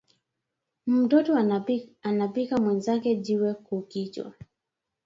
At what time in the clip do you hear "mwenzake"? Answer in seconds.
2.61-3.15